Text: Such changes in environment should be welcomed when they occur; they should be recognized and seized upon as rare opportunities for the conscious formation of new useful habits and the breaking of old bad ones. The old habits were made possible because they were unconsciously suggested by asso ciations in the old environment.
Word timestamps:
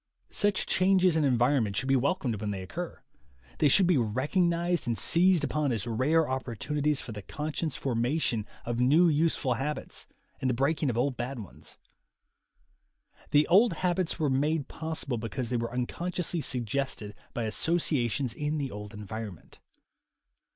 Such 0.31 0.65
changes 0.65 1.15
in 1.15 1.23
environment 1.23 1.75
should 1.75 1.87
be 1.87 1.95
welcomed 1.95 2.41
when 2.41 2.49
they 2.49 2.63
occur; 2.63 3.03
they 3.59 3.67
should 3.67 3.85
be 3.85 3.99
recognized 3.99 4.87
and 4.87 4.97
seized 4.97 5.43
upon 5.43 5.71
as 5.71 5.85
rare 5.85 6.27
opportunities 6.27 6.99
for 6.99 7.11
the 7.11 7.21
conscious 7.21 7.75
formation 7.77 8.47
of 8.65 8.79
new 8.79 9.07
useful 9.07 9.53
habits 9.53 10.07
and 10.39 10.49
the 10.49 10.55
breaking 10.55 10.89
of 10.89 10.97
old 10.97 11.17
bad 11.17 11.37
ones. 11.37 11.77
The 13.29 13.45
old 13.47 13.73
habits 13.85 14.17
were 14.17 14.27
made 14.31 14.67
possible 14.67 15.19
because 15.19 15.51
they 15.51 15.57
were 15.57 15.71
unconsciously 15.71 16.41
suggested 16.41 17.13
by 17.35 17.45
asso 17.45 17.75
ciations 17.75 18.33
in 18.33 18.57
the 18.57 18.71
old 18.71 18.95
environment. 18.95 19.59